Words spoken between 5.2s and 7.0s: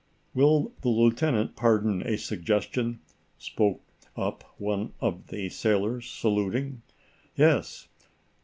the sailors, saluting.